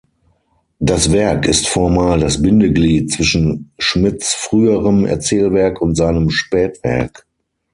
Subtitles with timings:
[0.79, 7.27] Das Werk ist formal das Bindeglied zwischen Schmidts früherem Erzählwerk und seinem Spätwerk.